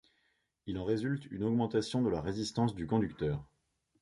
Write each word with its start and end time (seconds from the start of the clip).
Il 0.65 0.79
en 0.79 0.83
résulte 0.83 1.27
une 1.29 1.43
augmentation 1.43 2.01
de 2.01 2.09
la 2.09 2.21
résistance 2.21 2.73
du 2.73 2.87
conducteur. 2.87 3.45